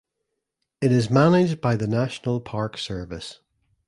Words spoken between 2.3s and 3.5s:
Park Service.